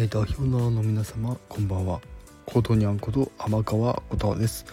[0.00, 2.00] えー、代表の皆様こんばんは。
[2.46, 4.64] ことにゃんこと天川琴です。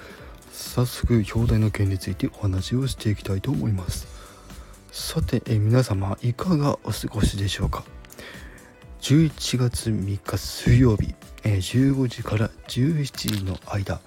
[0.51, 4.05] 早速表題の件についてお話をしていきたいと思います。
[4.91, 7.83] さて、えー、皆様いかがお過ごしでしょうか
[9.01, 14.01] ？11月3日水曜日、えー、15時から17時の間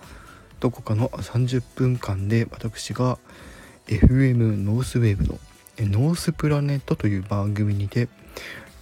[0.60, 3.18] どこかの30分間で私が
[3.88, 5.40] FM ノースウェーブの
[5.78, 8.08] ノースプラネットという番組にて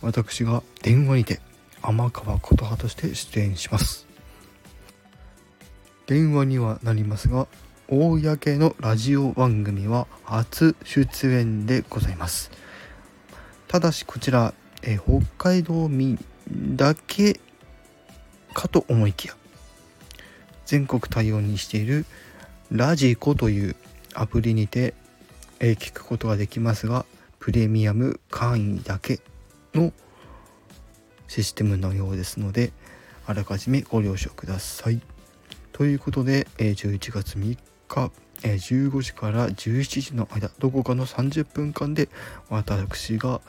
[0.03, 1.41] 私が電話にて
[1.89, 4.09] 天川琴葉として出演します
[6.09, 7.47] 電話にはなりますが
[7.89, 12.51] 公のラジオ番組は初出演でございます
[13.69, 16.19] ただしこちら、え北海道民
[16.51, 17.39] だけ
[18.53, 19.37] かと思いきや
[20.65, 22.05] 全国対応にしている
[22.73, 23.77] ラジコという
[24.12, 24.95] アプリにて、
[25.61, 27.07] え聞くことができますが
[27.39, 29.21] プレミアム会員だけ
[29.73, 29.93] の
[31.37, 32.73] システムのようですので
[33.27, 35.03] あらかじめご了承ください。
[35.73, 42.09] ということで11月3日15時から17時の間どこかの30分間で
[42.48, 43.43] 私が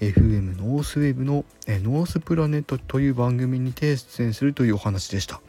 [0.00, 5.42] FM ノースウェーブのノースプラネットという番組にて出演するというお話でした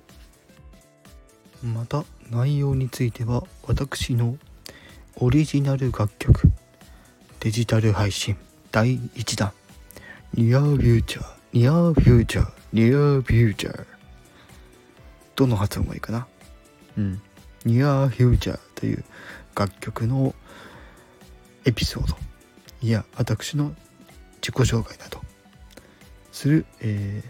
[1.63, 4.37] また内容については私の
[5.15, 6.51] オリジナル楽曲
[7.39, 8.35] デジタル配信
[8.71, 9.53] 第1弾
[10.37, 13.85] ニアフューチャー、ニアフューチャー、ニアフューチャー。
[15.37, 16.27] どの発音がいいかな？
[16.97, 17.21] うん。
[17.63, 19.05] ニアフューチャーという
[19.55, 20.35] 楽曲の
[21.63, 22.17] エピソード。
[22.81, 23.73] いや、私の
[24.41, 25.21] 自己紹介など
[26.33, 27.23] する、え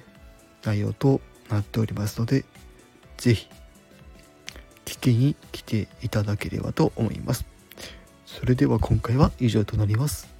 [0.63, 2.45] ー、内容となっておりますので、
[3.17, 3.47] ぜひ、
[4.85, 7.45] 聞きに来ていただければと思います。
[8.25, 10.33] それでは今回は以上となります。